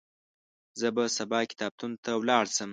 زه 0.79 0.87
به 0.95 1.03
سبا 1.17 1.39
کتابتون 1.51 1.91
ته 2.03 2.11
ولاړ 2.21 2.45
شم. 2.55 2.69